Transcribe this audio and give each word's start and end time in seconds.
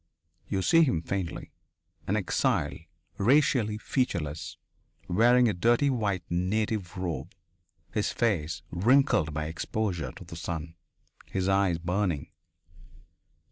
You 0.47 0.63
see 0.63 0.81
him 0.81 1.03
faintly 1.03 1.51
an 2.07 2.15
exile, 2.15 2.73
racially 3.19 3.77
featureless, 3.77 4.57
wearing 5.07 5.47
a 5.47 5.53
dirty 5.53 5.91
white 5.91 6.23
native 6.27 6.97
robe, 6.97 7.35
his 7.93 8.11
face 8.11 8.63
wrinkled 8.71 9.31
by 9.31 9.45
exposure 9.45 10.11
to 10.13 10.23
the 10.23 10.35
sun, 10.35 10.73
his 11.27 11.47
eyes 11.47 11.77
burning. 11.77 12.31